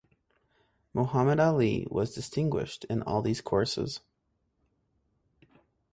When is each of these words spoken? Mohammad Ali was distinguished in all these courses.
Mohammad 0.95 1.39
Ali 1.39 1.85
was 1.91 2.15
distinguished 2.15 2.85
in 2.85 3.03
all 3.03 3.21
these 3.21 3.39
courses. 3.39 3.99